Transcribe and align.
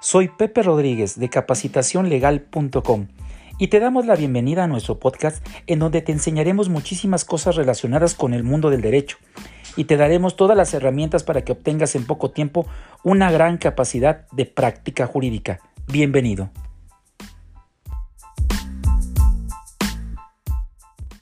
Soy 0.00 0.28
Pepe 0.28 0.62
Rodríguez 0.62 1.18
de 1.18 1.28
capacitacionlegal.com 1.28 3.08
y 3.58 3.66
te 3.66 3.80
damos 3.80 4.06
la 4.06 4.14
bienvenida 4.14 4.62
a 4.62 4.66
nuestro 4.68 5.00
podcast 5.00 5.44
en 5.66 5.80
donde 5.80 6.02
te 6.02 6.12
enseñaremos 6.12 6.68
muchísimas 6.68 7.24
cosas 7.24 7.56
relacionadas 7.56 8.14
con 8.14 8.32
el 8.32 8.44
mundo 8.44 8.70
del 8.70 8.80
derecho 8.80 9.16
y 9.76 9.84
te 9.84 9.96
daremos 9.96 10.36
todas 10.36 10.56
las 10.56 10.72
herramientas 10.72 11.24
para 11.24 11.42
que 11.42 11.50
obtengas 11.50 11.96
en 11.96 12.06
poco 12.06 12.30
tiempo 12.30 12.64
una 13.02 13.32
gran 13.32 13.58
capacidad 13.58 14.28
de 14.30 14.46
práctica 14.46 15.08
jurídica. 15.08 15.58
Bienvenido. 15.88 16.50